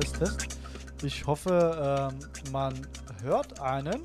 Test, 0.00 0.18
Test. 0.18 0.58
Ich 1.02 1.26
hoffe, 1.26 2.10
ähm, 2.12 2.52
man 2.52 2.74
hört 3.22 3.60
einen. 3.60 4.02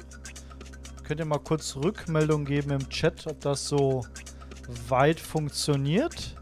Könnt 1.03 1.19
ihr 1.19 1.25
mal 1.25 1.39
kurz 1.39 1.75
Rückmeldung 1.75 2.45
geben 2.45 2.71
im 2.71 2.89
Chat, 2.89 3.27
ob 3.27 3.39
das 3.41 3.67
so 3.67 4.03
weit 4.87 5.19
funktioniert. 5.19 6.35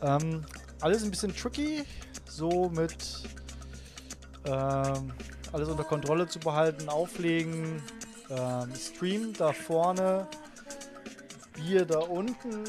Ähm, 0.00 0.44
alles 0.80 1.02
ein 1.02 1.10
bisschen 1.10 1.34
tricky, 1.34 1.82
so 2.24 2.70
mit 2.70 3.22
ähm, 4.46 5.12
alles 5.52 5.68
unter 5.68 5.84
Kontrolle 5.84 6.26
zu 6.26 6.38
behalten, 6.38 6.88
auflegen, 6.88 7.82
ähm, 8.30 8.72
Stream 8.74 9.34
da 9.34 9.52
vorne, 9.52 10.26
Bier 11.54 11.84
da 11.84 11.98
unten, 11.98 12.64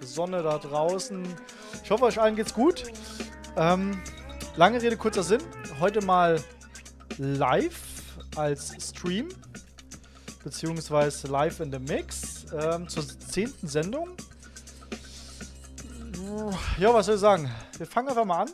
Sonne 0.00 0.42
da 0.42 0.58
draußen. 0.58 1.26
Ich 1.82 1.90
hoffe, 1.90 2.04
euch 2.04 2.20
allen 2.20 2.36
geht's 2.36 2.52
gut. 2.52 2.84
Ähm, 3.56 4.02
lange 4.58 4.82
Rede, 4.82 4.96
kurzer 4.96 5.22
Sinn. 5.22 5.40
Heute 5.78 6.04
mal 6.04 6.42
live 7.18 7.80
als 8.34 8.74
Stream, 8.80 9.28
beziehungsweise 10.42 11.28
live 11.28 11.60
in 11.60 11.70
the 11.70 11.78
Mix 11.78 12.44
ähm, 12.52 12.88
zur 12.88 13.04
zehnten 13.06 13.68
Sendung. 13.68 14.08
Ja, 16.76 16.92
was 16.92 17.06
soll 17.06 17.14
ich 17.14 17.20
sagen? 17.20 17.48
Wir 17.76 17.86
fangen 17.86 18.08
einfach 18.08 18.24
mal 18.24 18.42
an. 18.42 18.50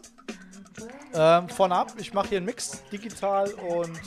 Ähm, 1.15 1.49
vorne 1.49 1.75
ab, 1.75 1.95
ich 1.97 2.13
mache 2.13 2.29
hier 2.29 2.37
einen 2.37 2.47
Mix, 2.47 2.83
digital 2.93 3.51
und 3.55 3.99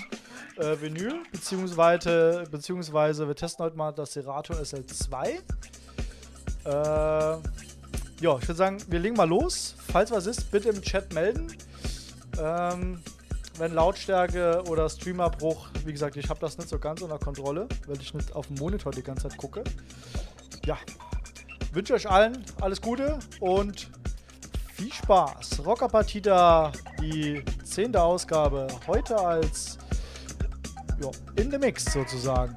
äh, 0.58 0.80
Vinyl, 0.80 1.24
beziehungsweise, 1.32 2.44
beziehungsweise 2.52 3.28
wir 3.28 3.36
testen 3.36 3.66
heute 3.66 3.76
mal 3.76 3.92
das 3.92 4.14
Serato 4.14 4.54
SL2. 4.54 5.40
Äh, 6.64 6.70
ja, 6.70 7.40
ich 8.20 8.24
würde 8.48 8.54
sagen, 8.54 8.78
wir 8.88 9.00
legen 9.00 9.16
mal 9.16 9.28
los. 9.28 9.74
Falls 9.92 10.12
was 10.12 10.28
ist, 10.28 10.52
bitte 10.52 10.70
im 10.70 10.82
Chat 10.84 11.12
melden. 11.12 11.48
Ähm, 12.40 13.02
wenn 13.58 13.74
Lautstärke 13.74 14.64
oder 14.68 14.88
Streamerbruch, 14.90 15.70
wie 15.86 15.92
gesagt, 15.92 16.16
ich 16.16 16.30
habe 16.30 16.40
das 16.40 16.58
nicht 16.58 16.70
so 16.70 16.78
ganz 16.78 17.02
unter 17.02 17.18
Kontrolle, 17.18 17.68
weil 17.88 18.00
ich 18.00 18.14
nicht 18.14 18.36
auf 18.36 18.48
dem 18.48 18.58
Monitor 18.58 18.92
die 18.92 19.02
ganze 19.02 19.30
Zeit 19.30 19.38
gucke. 19.38 19.64
Ja, 20.66 20.78
wünsche 21.74 21.94
euch 21.94 22.10
allen 22.10 22.44
alles 22.62 22.82
Gute 22.82 23.18
und 23.40 23.90
viel 24.74 24.94
Spaß. 24.94 25.66
Rocker 25.66 25.88
Partita, 25.88 26.72
die 27.02 27.44
zehnte 27.64 28.02
Ausgabe, 28.02 28.68
heute 28.86 29.18
als 29.18 29.80
ja, 31.02 31.10
in 31.36 31.50
the 31.50 31.58
Mix 31.58 31.86
sozusagen. 31.86 32.56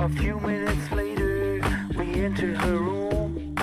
A 0.00 0.08
few 0.08 0.40
minutes 0.40 0.90
later, 0.92 1.60
we 1.98 2.24
entered 2.24 2.56
her 2.56 2.78
room. 2.78 3.54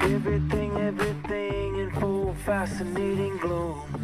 Everything, 0.00 0.76
everything 0.76 1.76
in 1.80 1.90
full 1.98 2.32
fascinating 2.46 3.36
gloom. 3.38 4.03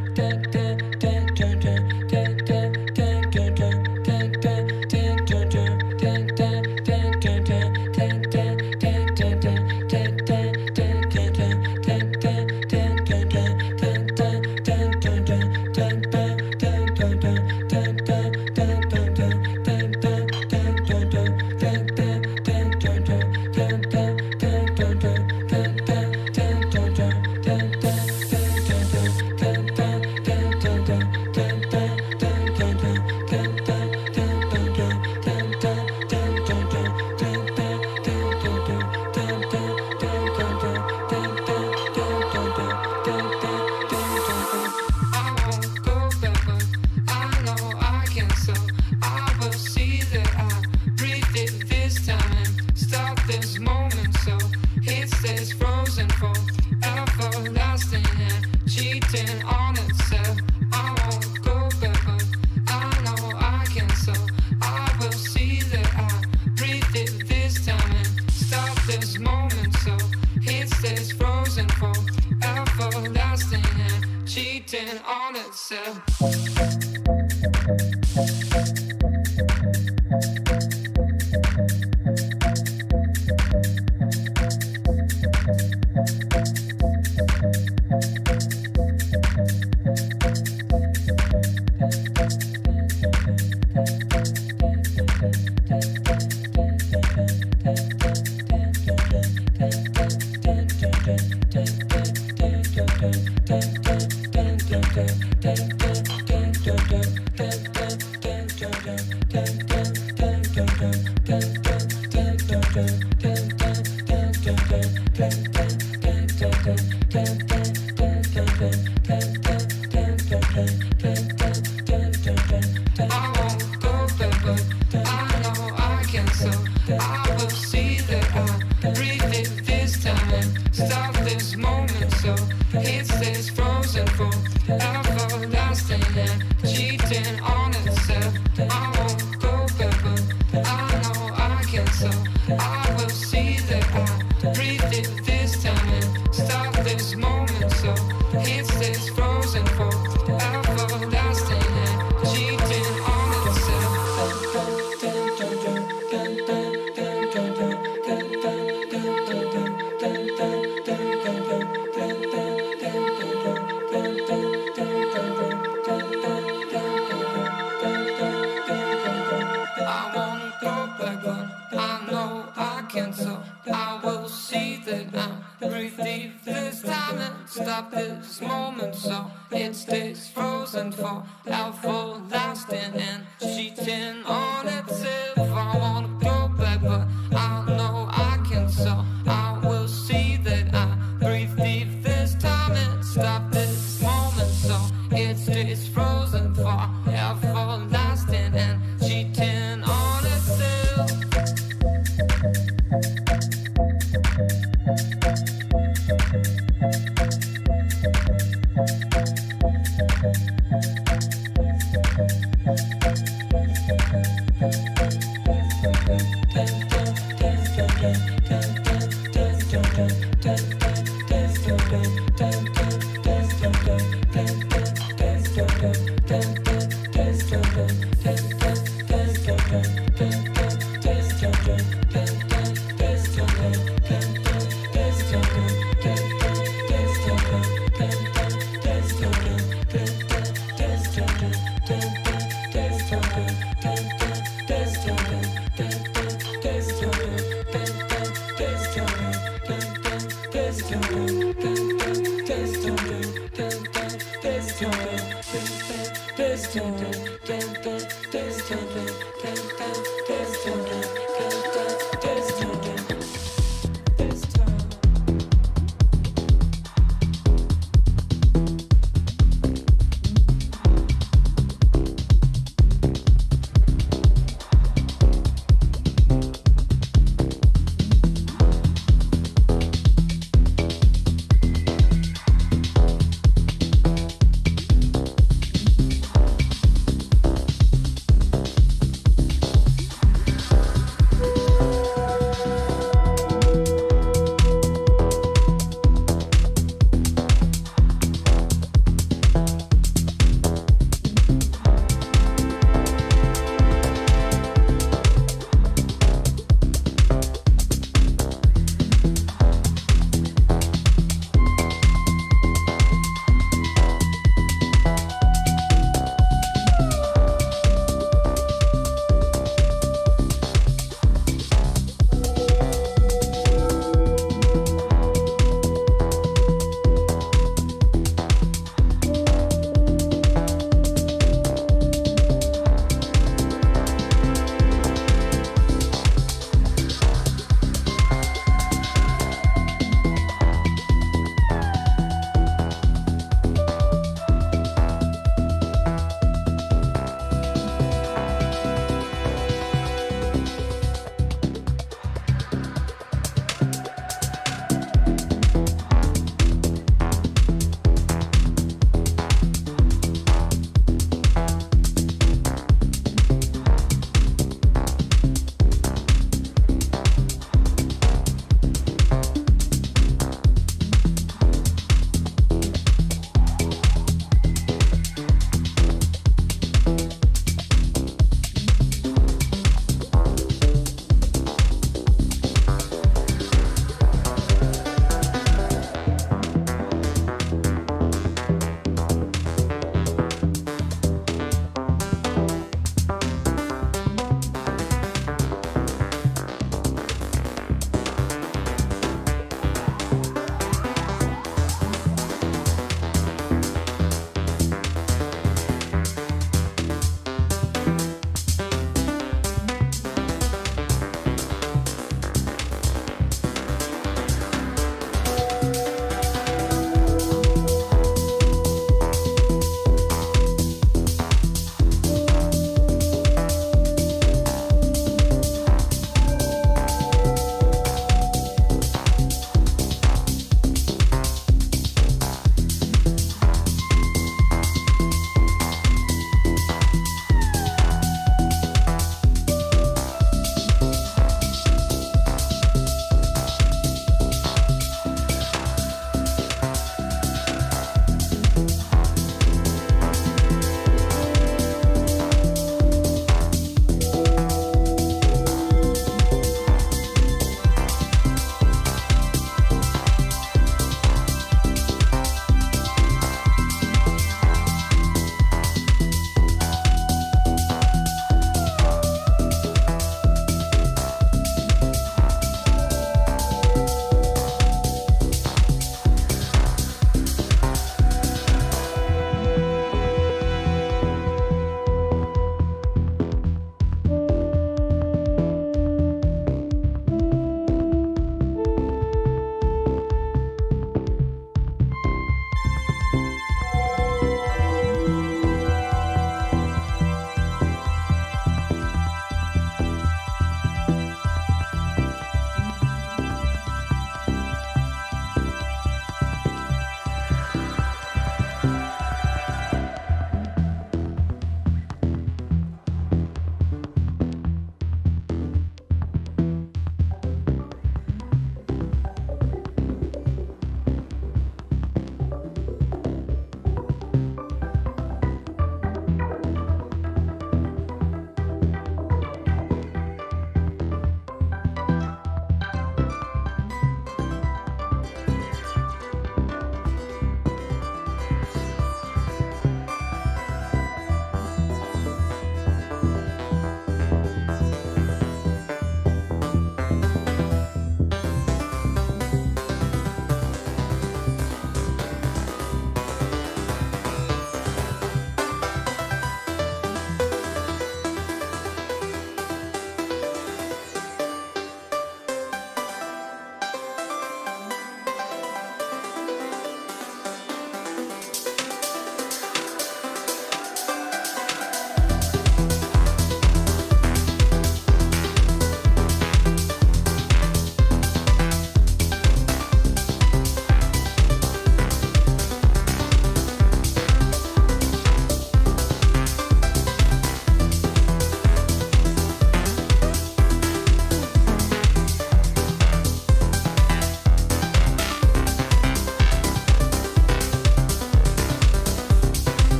to 75.71 76.40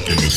happiness. 0.00 0.29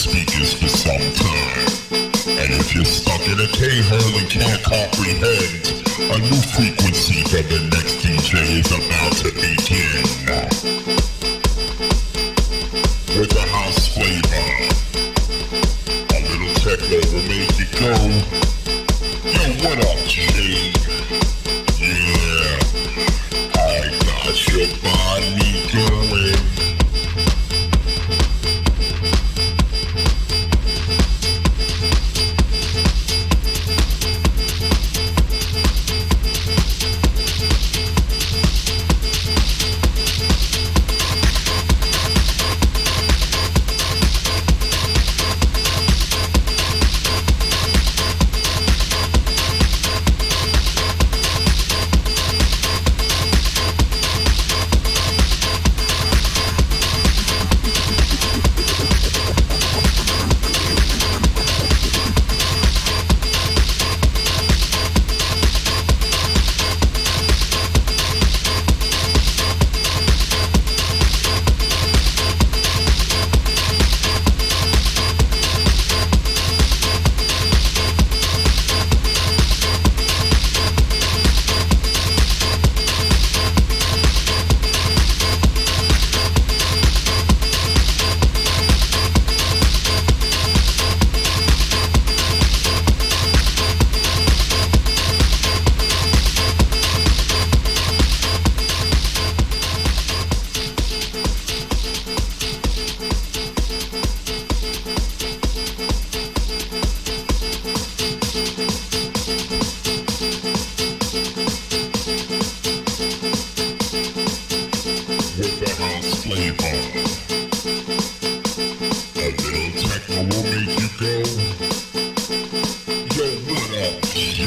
Yeah, 124.26 124.40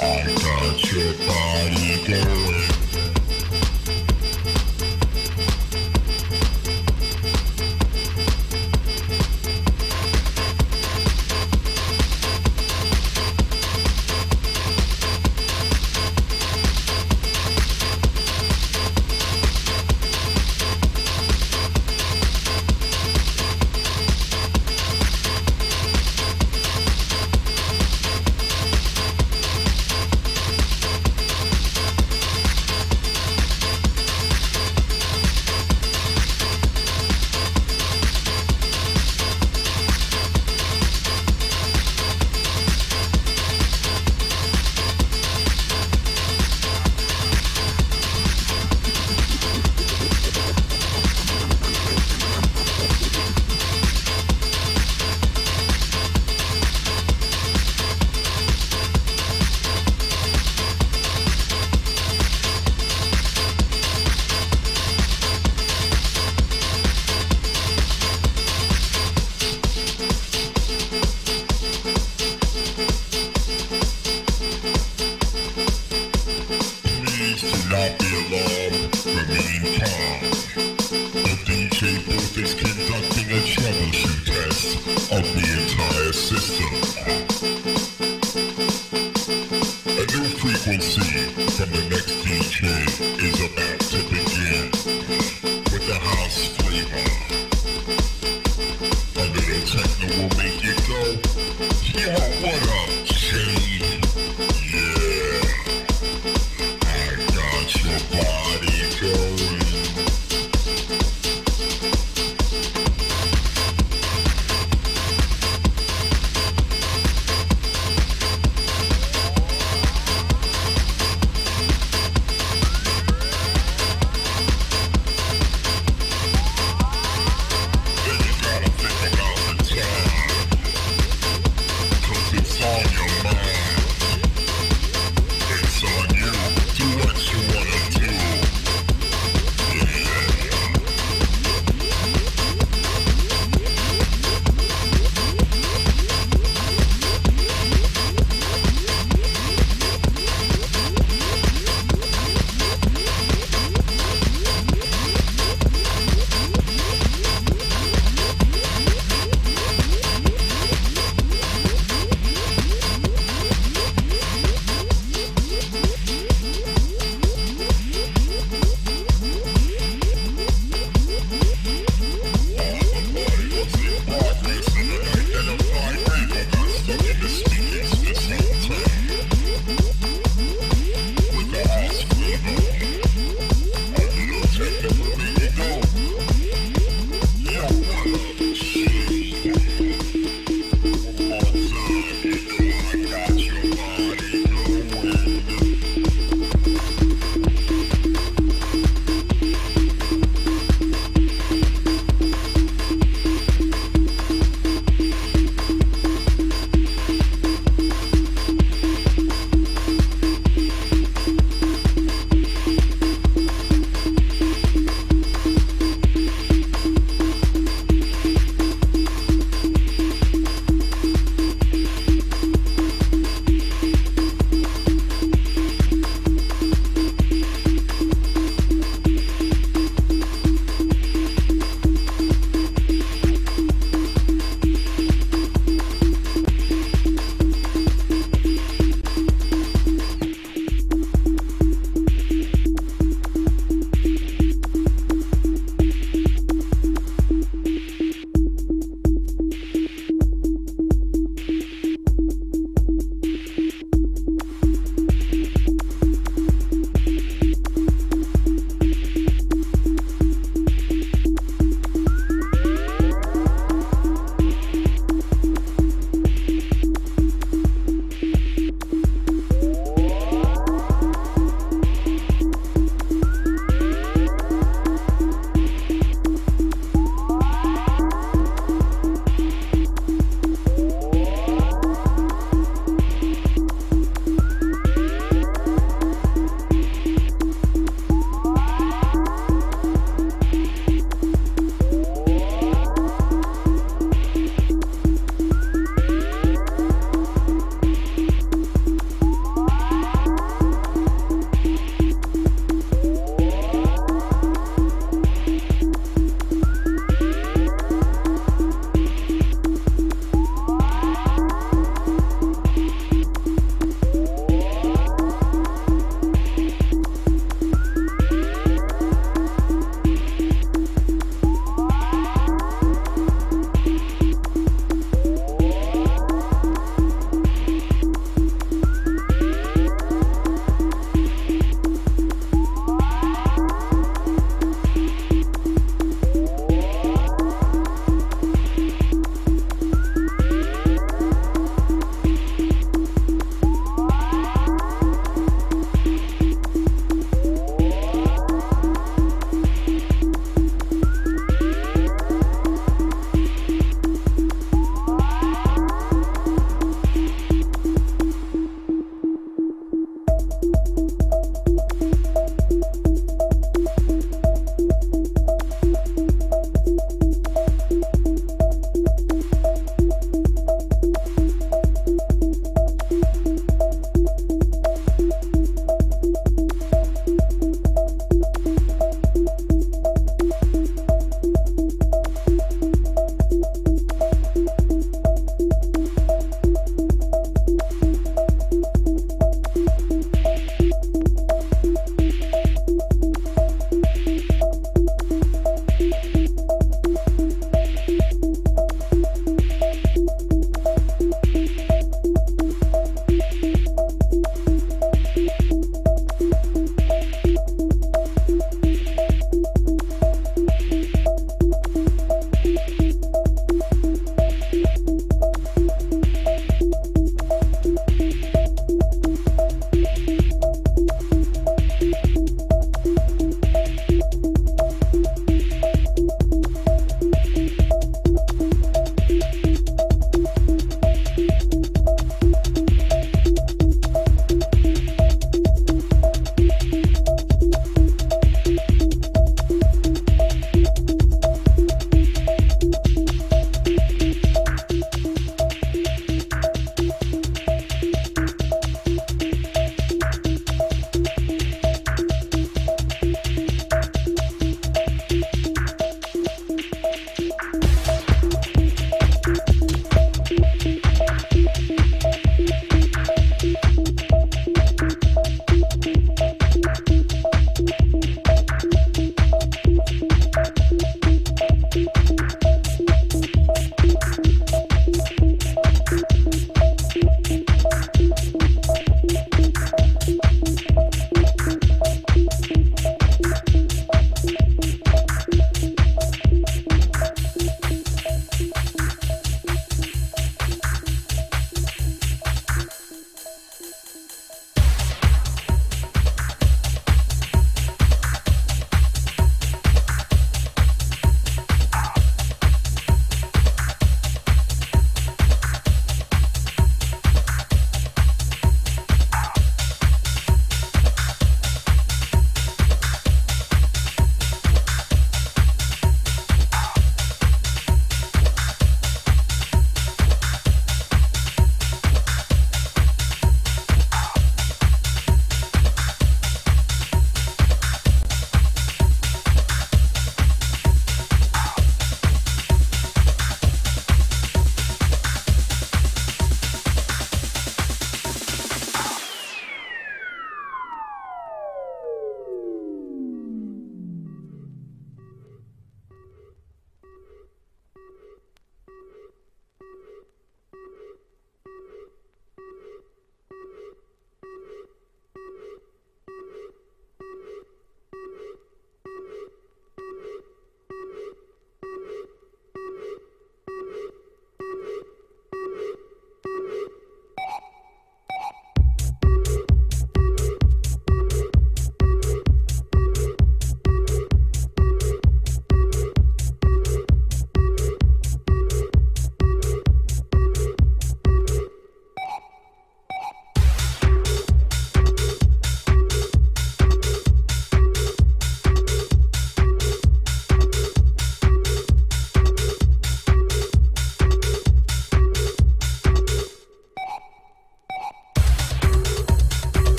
I 0.00 0.24
got 0.40 0.92
your 0.92 1.12
body. 1.26 1.47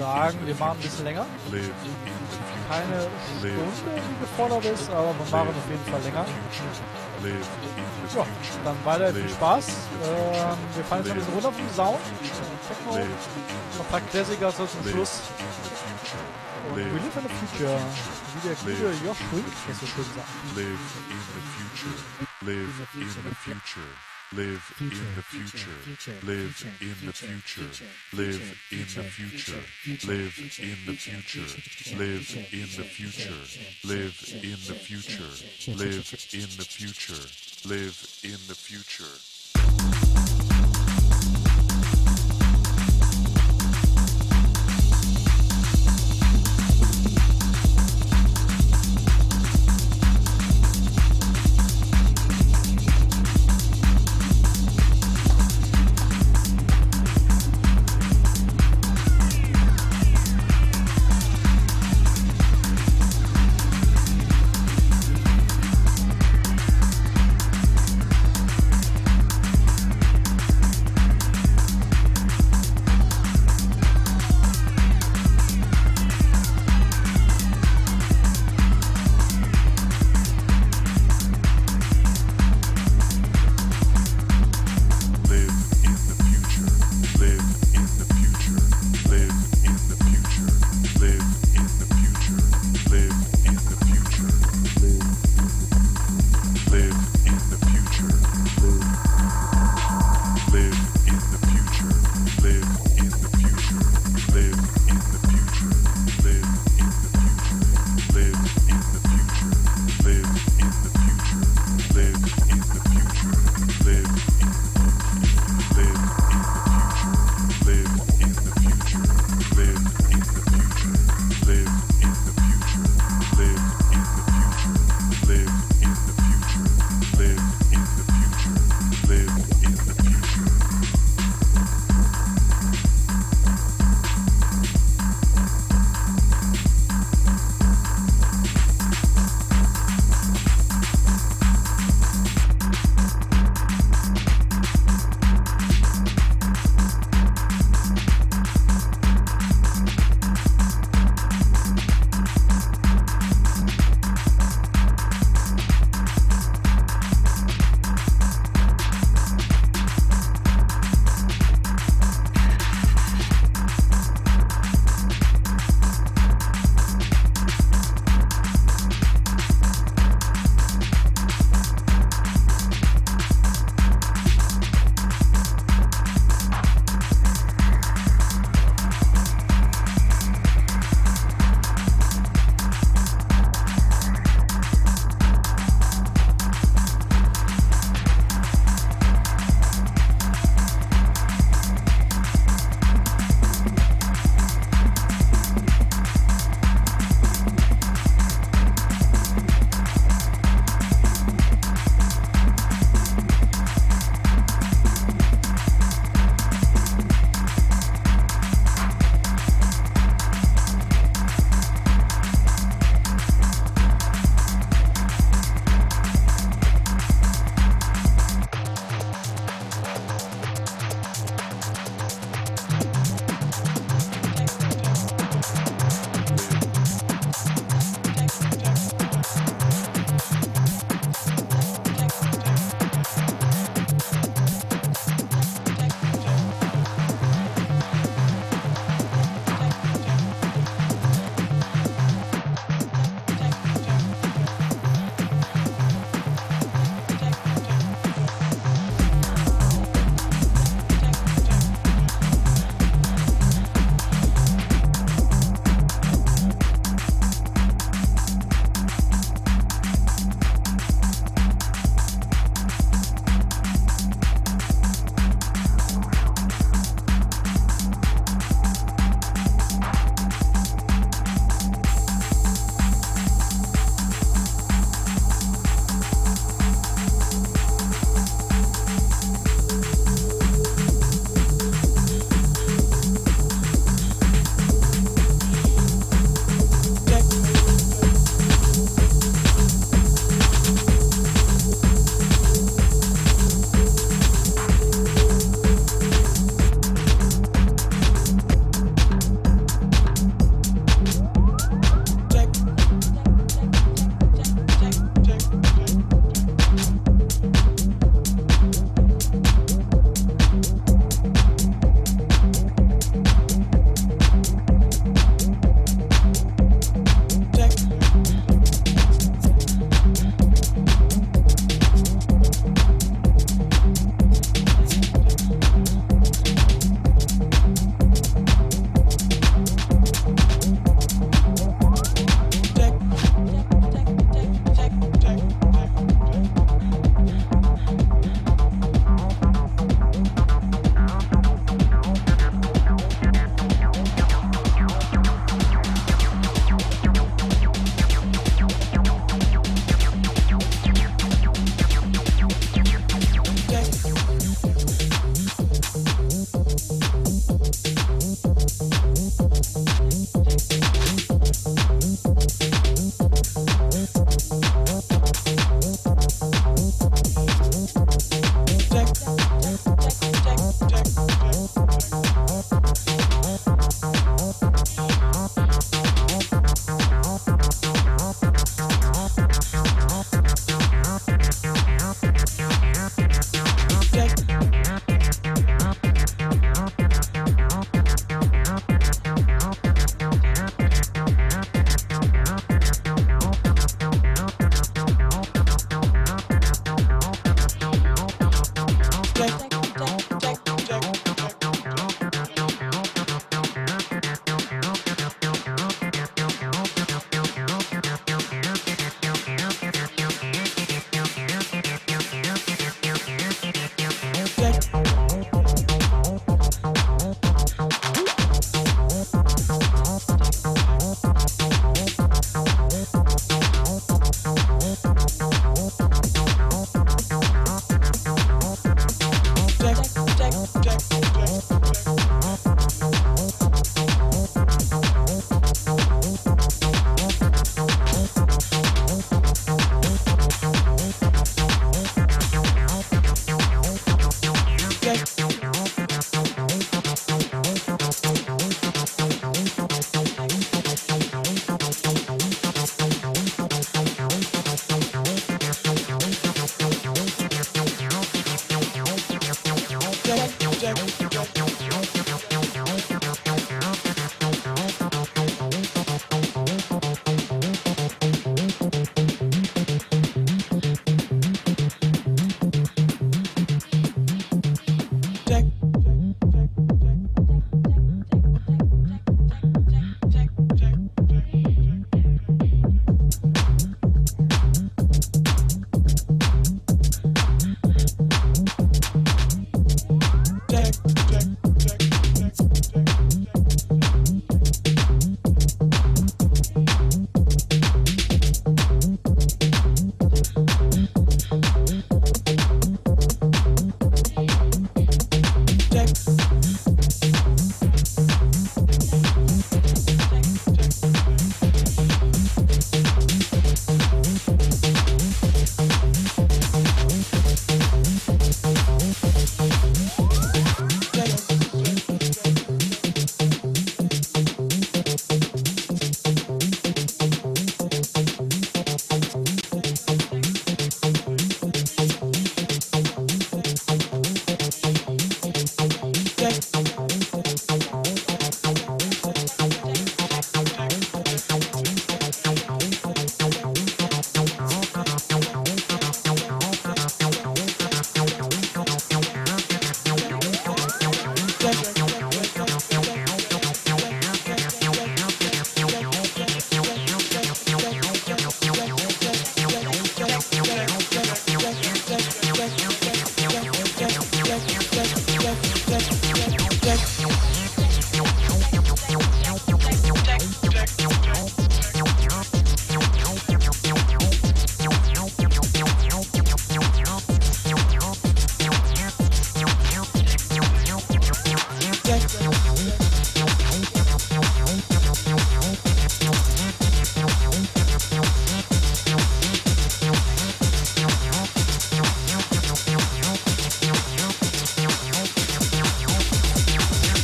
Sagen, 0.00 0.38
wir 0.46 0.54
machen 0.54 0.78
ein 0.78 0.82
bisschen 0.82 1.04
länger. 1.04 1.26
Keine 2.70 3.00
Stunde, 3.38 4.00
die 4.08 4.20
gefordert 4.20 4.64
ist, 4.64 4.90
aber 4.90 5.12
wir 5.18 5.30
machen 5.30 5.48
auf 5.48 5.68
jeden 5.68 5.84
Fall 5.90 6.02
länger. 6.02 6.24
Ja, 8.16 8.26
dann 8.64 8.76
weiter 8.84 9.12
viel 9.12 9.28
Spaß. 9.28 9.66
Ähm, 9.68 10.58
wir 10.74 10.84
fahren 10.84 11.02
jetzt 11.02 11.10
ein 11.10 11.18
bisschen 11.18 11.34
runter 11.34 11.52
vom 11.52 11.70
Sound. 11.76 12.00
Techno, 12.66 12.92
noch 12.96 13.84
ein 13.84 13.90
paar 13.90 14.00
Klassiker 14.00 14.50
so 14.52 14.66
zum 14.66 14.88
Schluss. 14.88 15.20
Und 16.70 16.76
we 16.76 16.82
live 16.82 17.16
in 17.16 17.22
the 17.22 17.34
future. 17.40 17.78
Wie 18.34 18.48
der 18.48 18.56
gute 18.56 19.04
Josh 19.04 19.22
Wink 19.32 19.46
das 19.68 19.80
so 19.80 19.86
schön 19.86 20.04
sagt. 20.16 20.28
Live 20.56 20.88
in 21.10 21.20
the 21.34 21.42
future. 21.56 21.96
Live 22.46 22.78
in 22.94 23.08
the 23.08 23.34
future. 23.44 24.09
live 24.32 24.74
in 24.80 24.90
the 25.16 25.22
future, 25.22 25.70
live 26.24 26.64
in 26.80 27.06
the 27.06 27.12
future, 27.12 27.84
live 28.12 28.56
in 28.70 28.78
the 28.78 29.02
future, 29.02 29.58
live 30.06 30.38
in 30.60 30.76
the 30.86 30.94
future, 30.94 31.50
live 31.96 32.30
in 32.52 32.68
the 32.76 32.84
future, 32.84 33.30
live 33.88 34.16
in 34.44 34.50
the 34.52 34.74
future, 34.74 35.22
live 35.74 36.14
in 36.32 36.48
the 36.56 36.64
future, 36.64 37.68
live 37.68 38.20
in 38.22 38.38
the 38.46 38.54
future. 38.54 39.29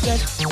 yet. 0.07 0.46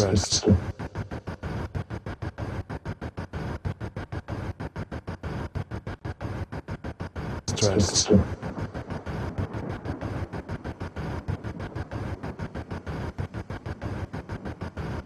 Stressed, 0.00 0.46
stressed, 7.46 8.10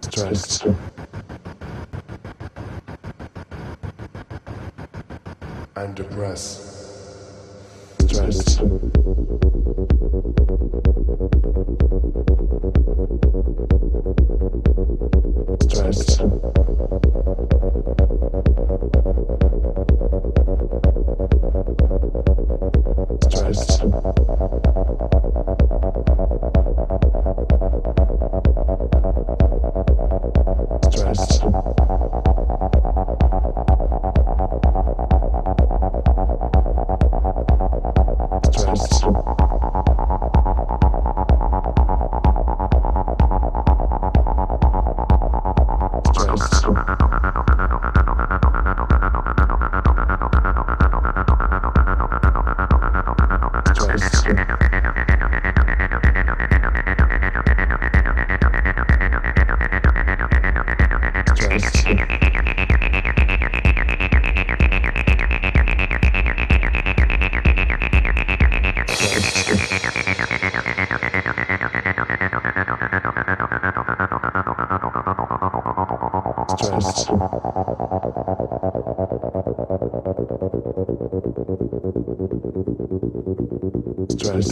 stressed, 0.00 0.66
and 5.74 5.96
depressed. 5.96 6.60
Stressed. 7.98 9.03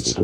Beats. 0.03 0.19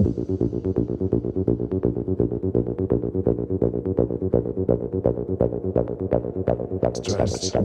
Stressed. 6.94 7.56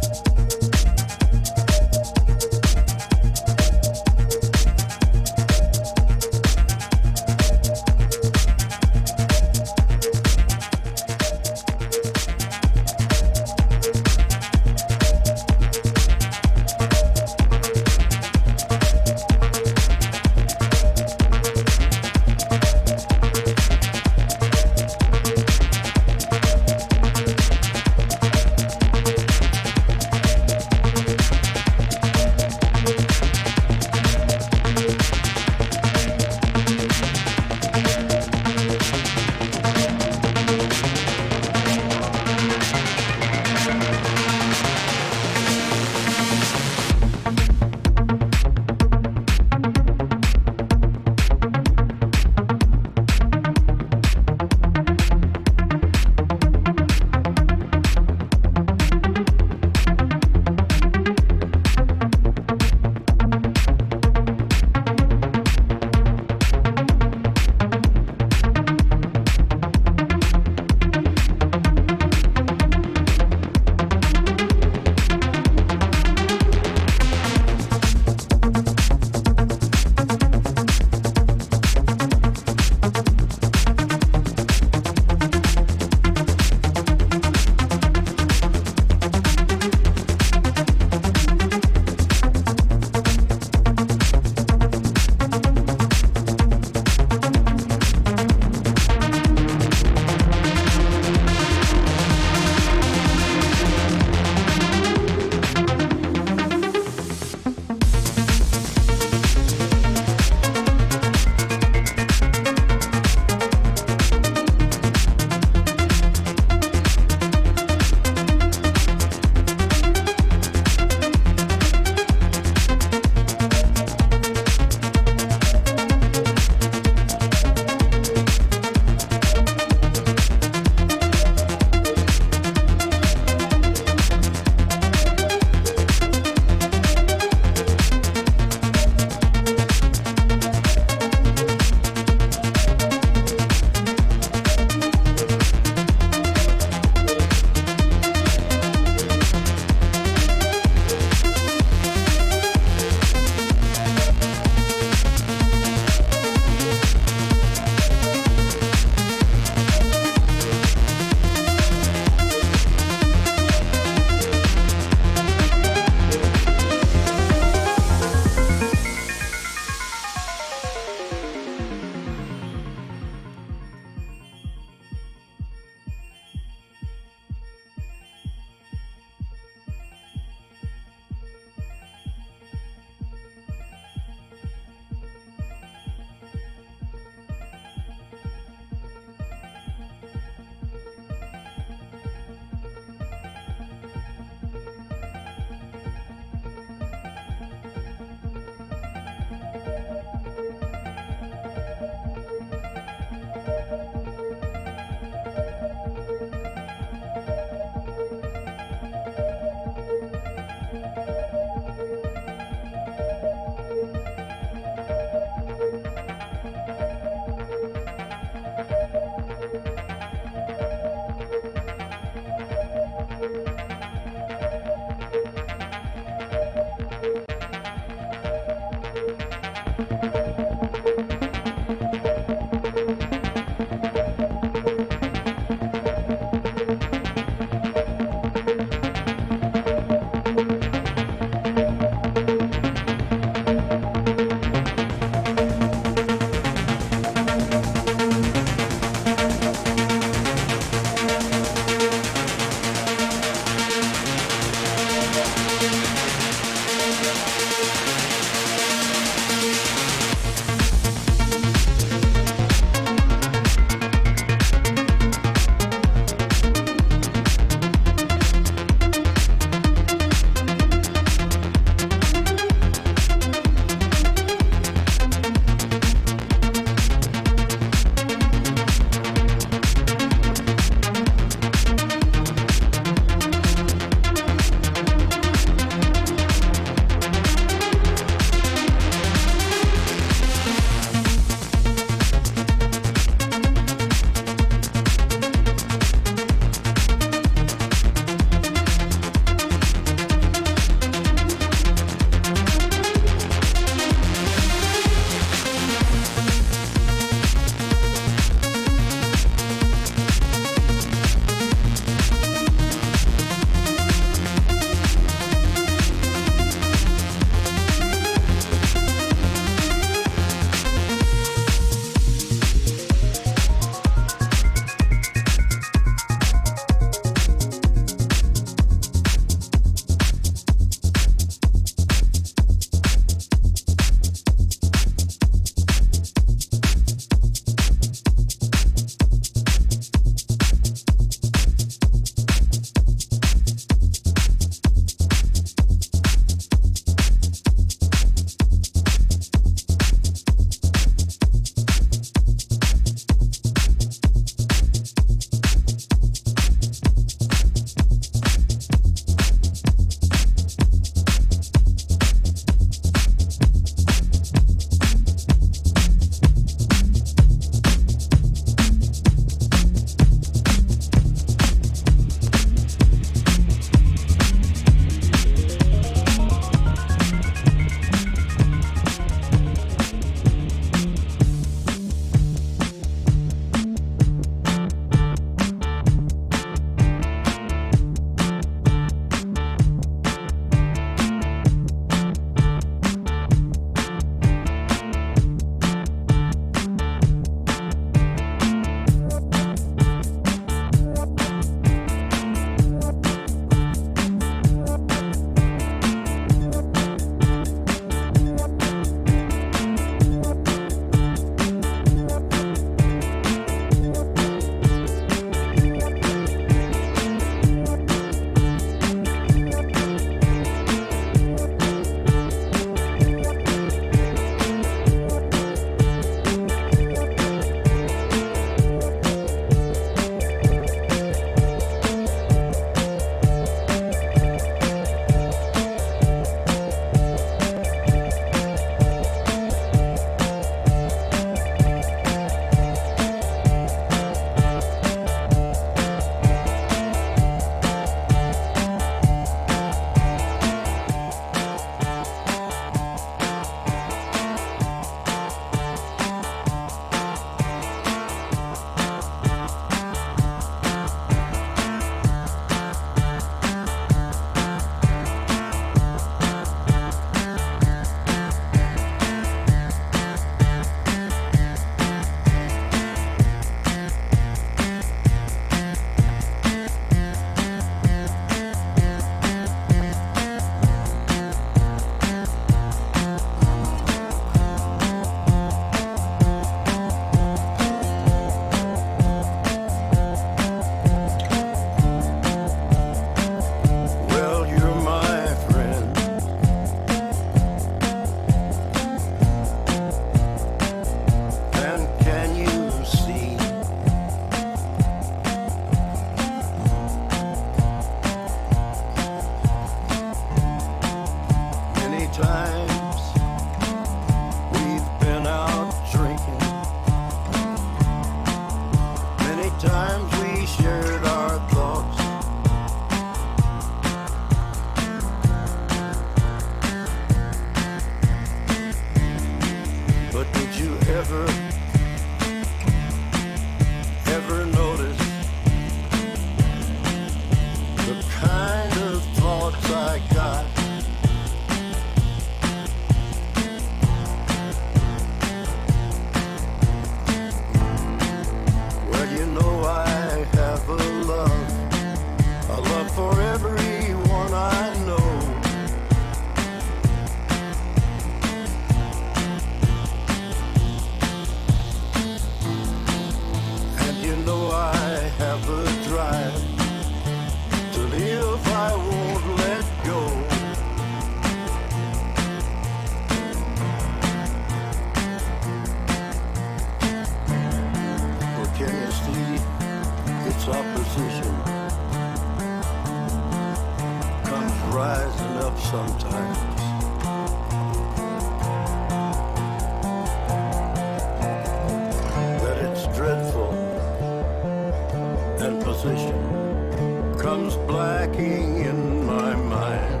Position 595.63 597.17
comes 597.17 597.55
blacking 597.67 598.65
in 598.65 599.05
my 599.05 599.35
mind. 599.35 600.00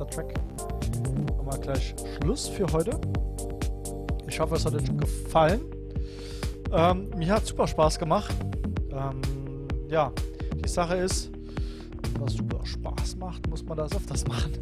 Vorverletzter 0.00 0.06
Track. 0.06 0.34
Machen 1.36 1.46
wir 1.46 1.58
gleich 1.58 1.94
Schluss 2.16 2.48
für 2.48 2.66
heute. 2.72 2.98
Ich 4.28 4.38
hoffe, 4.40 4.56
es 4.56 4.64
hat 4.64 4.74
euch 4.74 4.96
gefallen. 4.96 5.62
Ähm, 6.72 7.10
mir 7.16 7.34
hat 7.34 7.46
super 7.46 7.66
Spaß 7.66 7.98
gemacht. 7.98 8.34
Ähm, 8.90 9.20
ja, 9.88 10.12
die 10.54 10.68
Sache 10.68 10.96
ist, 10.96 11.30
was 12.18 12.34
super 12.34 12.64
Spaß 12.64 13.16
macht, 13.16 13.48
muss 13.48 13.64
man 13.64 13.76
das 13.76 13.94
öfters 13.94 14.26
machen. 14.26 14.52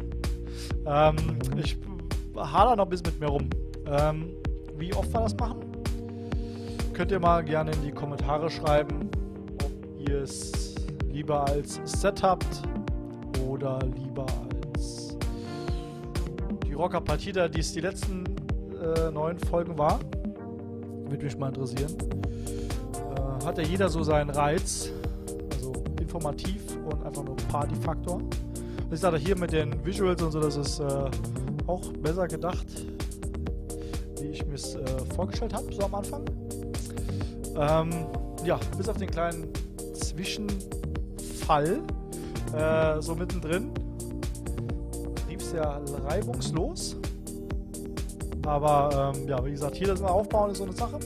Ähm, 0.85 1.15
ich 1.57 1.77
hader 2.35 2.75
noch 2.75 2.85
ein 2.85 2.89
bisschen 2.89 3.07
mit 3.07 3.19
mir 3.19 3.27
rum. 3.27 3.49
Ähm, 3.85 4.29
wie 4.77 4.93
oft 4.93 5.11
wir 5.13 5.21
das 5.21 5.35
machen? 5.37 5.59
Könnt 6.93 7.11
ihr 7.11 7.19
mal 7.19 7.43
gerne 7.43 7.71
in 7.71 7.83
die 7.83 7.91
Kommentare 7.91 8.49
schreiben, 8.49 9.09
ob 9.63 9.71
ihr 10.09 10.23
es 10.23 10.75
lieber 11.11 11.45
als 11.45 11.79
Set 11.85 12.21
Rocker 16.89 17.01
Partida, 17.01 17.47
die 17.47 17.59
es 17.59 17.71
die 17.71 17.81
letzten 17.81 18.23
äh, 18.81 19.11
neun 19.11 19.37
Folgen 19.37 19.77
war. 19.77 19.99
Würde 21.07 21.23
mich 21.23 21.37
mal 21.37 21.49
interessieren. 21.49 21.95
Äh, 23.15 23.45
hat 23.45 23.59
ja 23.59 23.63
jeder 23.63 23.89
so 23.89 24.01
seinen 24.01 24.31
Reiz. 24.31 24.89
Also 25.53 25.71
informativ 26.01 26.63
und 26.89 27.05
einfach 27.05 27.23
nur 27.23 27.35
Party-Faktor. 27.51 28.15
Und 28.15 28.91
ich 28.91 28.99
sage 28.99 29.17
hier 29.17 29.37
mit 29.37 29.51
den 29.51 29.85
Visuals 29.85 30.19
und 30.23 30.31
so, 30.31 30.39
das 30.39 30.57
ist 30.57 30.79
äh, 30.79 31.11
auch 31.67 31.93
besser 32.01 32.27
gedacht, 32.27 32.65
wie 34.19 34.29
ich 34.29 34.43
mir 34.47 34.55
es 34.55 34.73
äh, 34.73 34.83
vorgestellt 35.15 35.53
habe, 35.53 35.71
so 35.71 35.83
am 35.83 35.93
Anfang. 35.93 36.25
Ähm, 37.55 38.07
ja, 38.43 38.59
bis 38.75 38.89
auf 38.89 38.97
den 38.97 39.11
kleinen 39.11 39.47
Zwischenfall, 39.93 41.83
äh, 42.57 42.99
so 42.99 43.13
mittendrin, 43.13 43.73
ja 45.59 45.81
reibungslos. 46.07 46.95
Aber 48.45 49.13
ähm, 49.15 49.27
ja, 49.27 49.43
wie 49.45 49.51
gesagt, 49.51 49.75
hier 49.75 49.87
das 49.87 50.01
mal 50.01 50.09
aufbauen 50.09 50.51
ist 50.51 50.57
so 50.57 50.63
eine 50.63 50.73
Sache. 50.73 50.99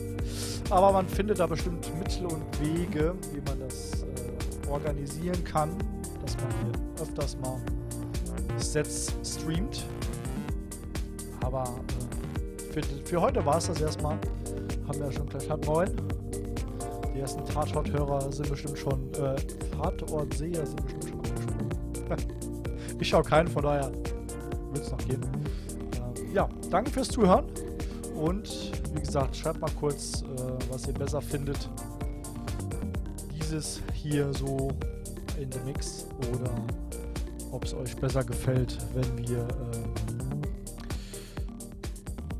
Aber 0.69 0.91
man 0.91 1.07
findet 1.07 1.39
da 1.39 1.47
bestimmt 1.47 1.91
Mittel 1.99 2.25
und 2.27 2.43
Wege, 2.61 3.15
wie 3.33 3.41
man 3.41 3.59
das 3.59 4.03
äh, 4.03 4.69
organisieren 4.69 5.43
kann, 5.43 5.71
dass 6.23 6.37
man 6.37 6.47
hier 6.61 7.03
öfters 7.03 7.37
mal 7.41 7.59
Sets 8.57 9.13
streamt. 9.23 9.85
Aber 11.43 11.63
äh, 11.63 12.73
für, 12.73 12.81
für 13.05 13.21
heute 13.21 13.45
war 13.45 13.57
es 13.57 13.67
das 13.67 13.81
erstmal. 13.81 14.17
Haben 14.87 14.99
wir 14.99 15.05
ja 15.07 15.11
schon 15.11 15.27
gleich 15.27 15.49
halb 15.49 15.65
neun. 15.65 15.89
Die 17.13 17.19
ersten 17.19 17.45
Tatort-Hörer 17.45 18.31
sind 18.31 18.49
bestimmt 18.49 18.77
schon, 18.77 19.13
äh, 19.13 19.35
Tatort-Seher 19.77 20.65
sind 20.65 20.81
bestimmt 20.83 21.09
schon 21.09 21.19
angesprochen. 21.19 21.69
ich 22.99 23.07
schaue 23.07 23.23
keinen, 23.23 23.47
von 23.47 23.63
daher 23.63 23.91
danke 26.73 26.89
fürs 26.89 27.07
Zuhören 27.07 27.45
Und 28.15 28.71
wie 28.95 28.99
gesagt, 28.99 29.35
schreibt 29.35 29.61
mal 29.61 29.69
kurz, 29.79 30.23
äh, 30.23 30.25
was 30.71 30.87
ihr 30.87 30.93
besser 30.93 31.21
findet. 31.21 31.69
Dieses 33.31 33.79
hier 33.93 34.33
so 34.33 34.71
in 35.39 35.51
dem 35.51 35.65
Mix 35.65 36.07
oder 36.33 36.49
ob 37.51 37.63
es 37.63 37.75
euch 37.75 37.95
besser 37.95 38.23
gefällt, 38.23 38.77
wenn 38.95 39.27
wir 39.27 39.47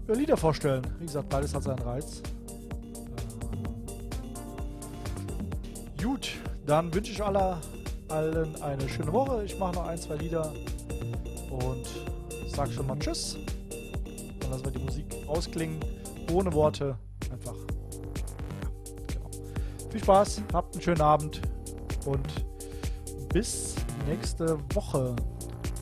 äh, 0.08 0.14
Lieder 0.14 0.38
vorstellen. 0.38 0.82
Wie 1.00 1.06
gesagt, 1.06 1.30
beides 1.30 1.54
hat 1.54 1.64
seinen 1.64 1.80
Reiz. 1.80 2.24
Äh, 5.98 6.04
gut, 6.04 6.32
dann 6.66 6.92
wünsche 6.94 7.12
ich 7.12 7.24
aller, 7.24 7.62
allen 8.10 8.60
eine 8.64 8.90
schöne 8.90 9.14
Woche. 9.14 9.44
Ich 9.46 9.60
mache 9.60 9.76
noch 9.76 9.86
ein, 9.88 9.98
zwei 10.00 10.16
Lieder 10.16 10.52
und 11.52 11.88
sag 12.48 12.72
schon 12.72 12.88
mal 12.88 12.98
Tschüss. 12.98 13.38
Ausklingen, 15.34 15.80
ohne 16.32 16.54
Worte. 16.54 16.98
Einfach. 17.32 17.56
Ja, 17.56 18.70
genau. 19.08 19.30
Viel 19.92 20.04
Spaß, 20.04 20.44
habt 20.54 20.76
einen 20.76 20.82
schönen 20.82 21.02
Abend 21.02 21.42
und 22.06 22.46
bis 23.34 23.76
nächste 24.08 24.58
Woche. 24.74 25.16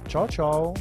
Ciao, 0.07 0.28
ciao. 0.28 0.73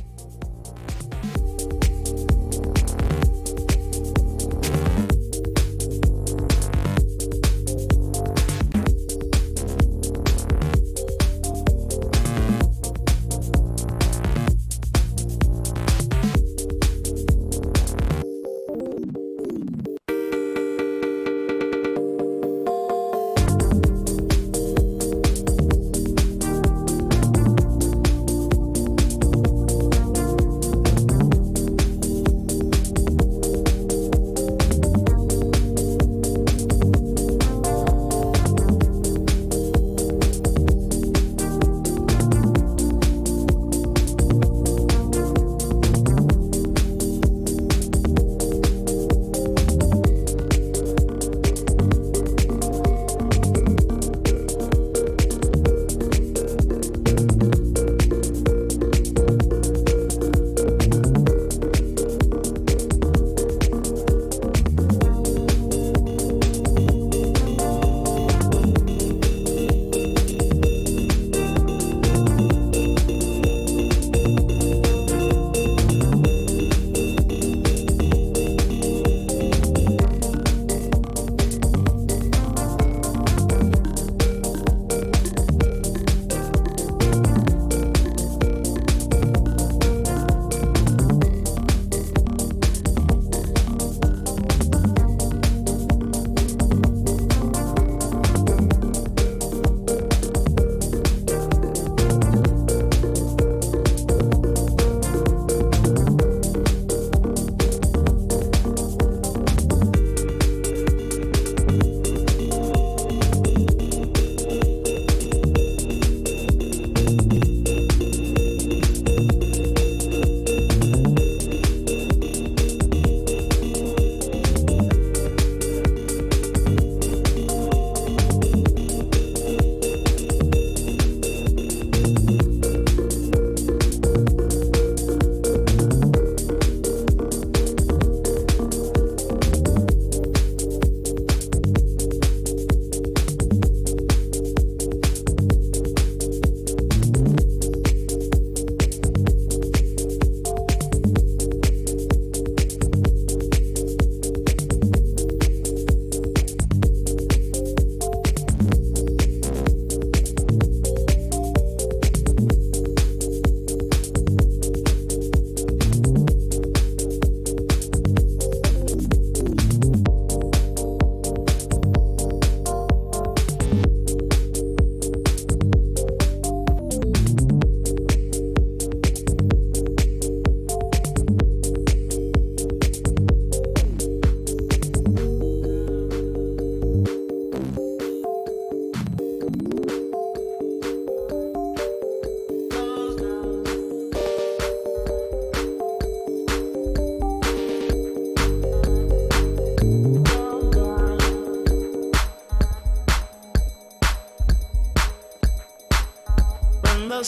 The 207.20 207.26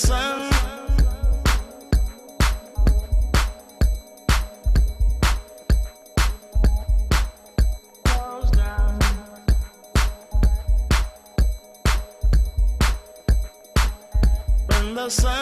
sun. 15.10 15.41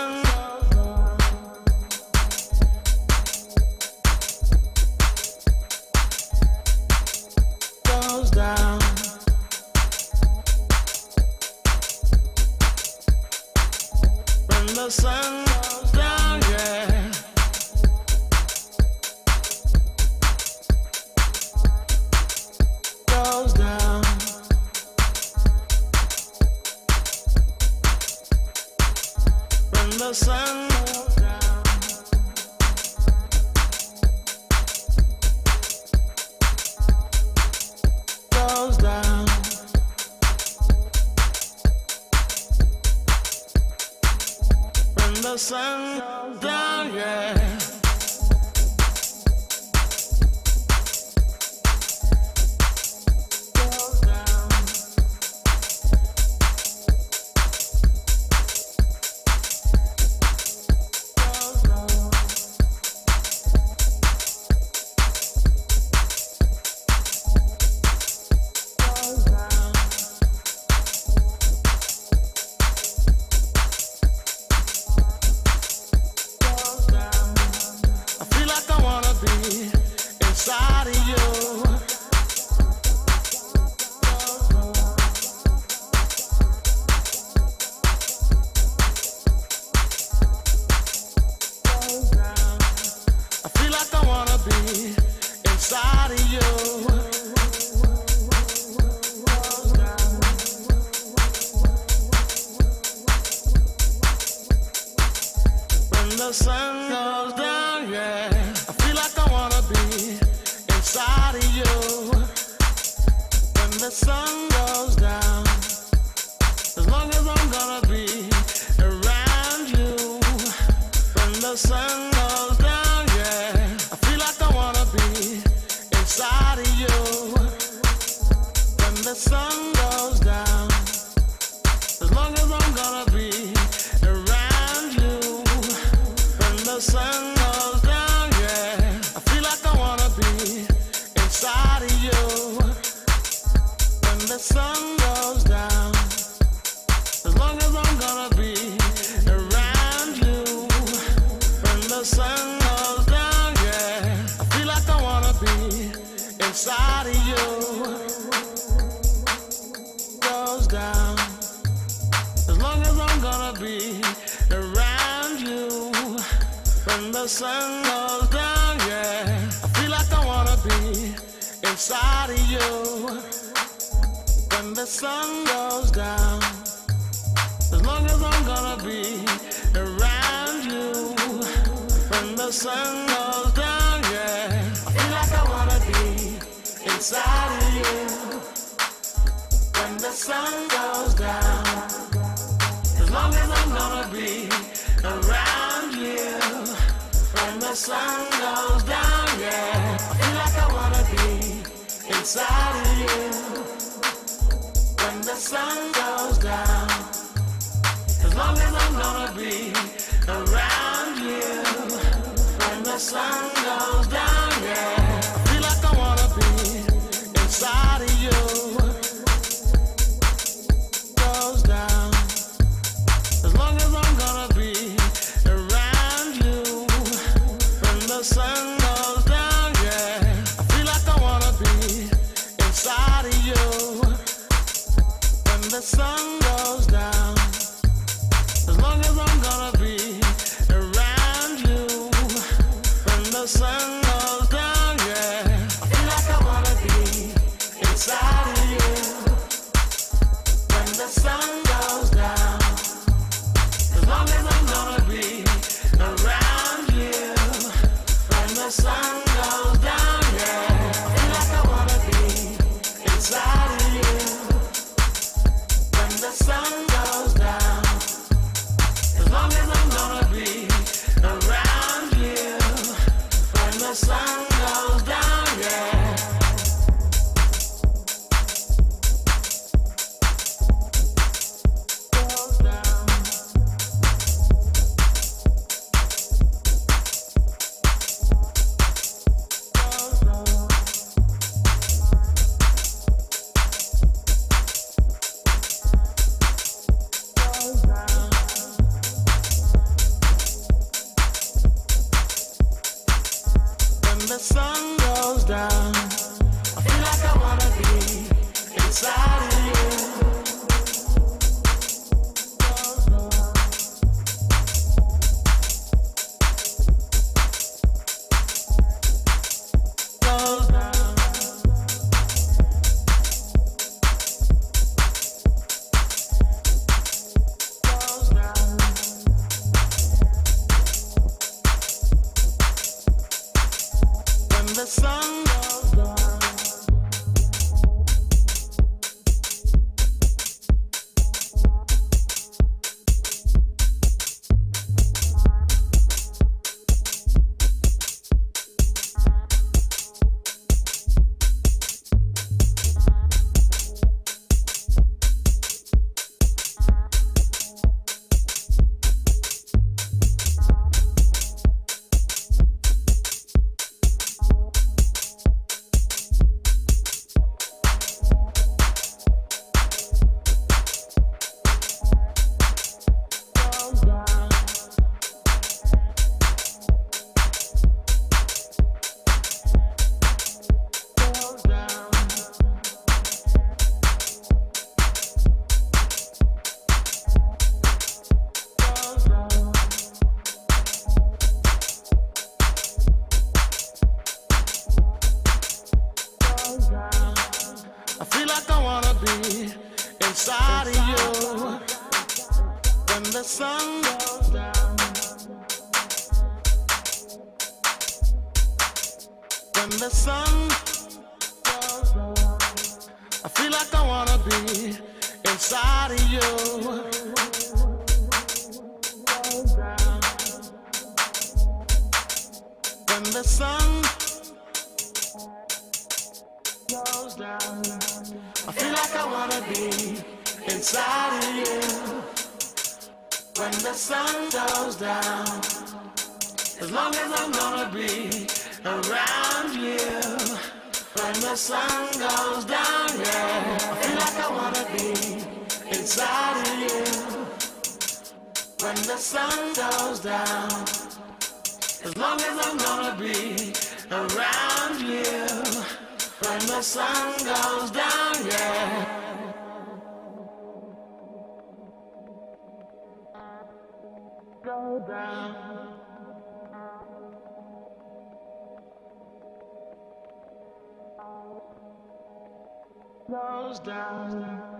Goes 473.71 473.79
down. 473.79 474.80